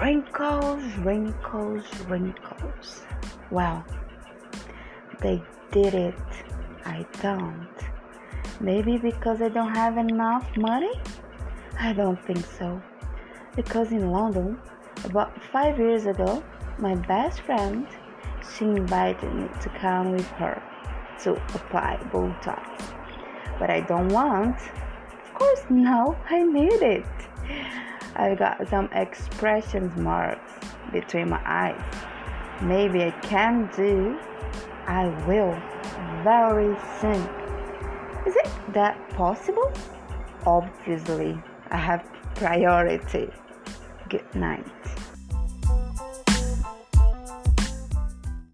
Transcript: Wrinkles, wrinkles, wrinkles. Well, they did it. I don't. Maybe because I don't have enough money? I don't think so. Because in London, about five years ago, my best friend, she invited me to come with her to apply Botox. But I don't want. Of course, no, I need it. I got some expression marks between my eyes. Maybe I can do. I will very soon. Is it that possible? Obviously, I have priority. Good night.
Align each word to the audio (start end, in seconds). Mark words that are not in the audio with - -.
Wrinkles, 0.00 0.82
wrinkles, 1.04 1.84
wrinkles. 2.08 3.02
Well, 3.52 3.84
they 5.20 5.40
did 5.70 5.94
it. 5.94 6.14
I 6.84 7.06
don't. 7.22 7.68
Maybe 8.60 8.98
because 8.98 9.40
I 9.40 9.50
don't 9.50 9.72
have 9.72 9.96
enough 9.96 10.44
money? 10.56 10.90
I 11.78 11.92
don't 11.92 12.20
think 12.26 12.44
so. 12.58 12.82
Because 13.54 13.92
in 13.92 14.10
London, 14.10 14.58
about 15.04 15.40
five 15.52 15.78
years 15.78 16.06
ago, 16.06 16.42
my 16.78 16.96
best 16.96 17.42
friend, 17.42 17.86
she 18.56 18.64
invited 18.64 19.32
me 19.32 19.48
to 19.62 19.68
come 19.78 20.10
with 20.10 20.26
her 20.42 20.60
to 21.22 21.34
apply 21.54 21.98
Botox. 22.12 22.82
But 23.60 23.70
I 23.70 23.80
don't 23.82 24.08
want. 24.08 24.56
Of 24.56 25.34
course, 25.34 25.62
no, 25.70 26.16
I 26.28 26.42
need 26.42 26.82
it. 26.82 27.06
I 28.16 28.34
got 28.34 28.68
some 28.68 28.88
expression 28.92 29.92
marks 29.96 30.52
between 30.92 31.30
my 31.30 31.40
eyes. 31.44 31.82
Maybe 32.62 33.04
I 33.04 33.10
can 33.22 33.68
do. 33.74 34.18
I 34.86 35.06
will 35.26 35.60
very 36.22 36.76
soon. 37.00 37.28
Is 38.26 38.36
it 38.36 38.48
that 38.72 38.96
possible? 39.10 39.72
Obviously, 40.46 41.42
I 41.70 41.76
have 41.76 42.08
priority. 42.34 43.30
Good 44.08 44.34
night. 44.34 44.64